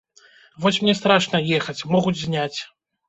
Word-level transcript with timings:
Вось 0.63 0.79
мне 0.85 0.95
страшна 1.01 1.43
ехаць, 1.59 1.79
могуць 1.95 2.19
зняць. 2.27 2.59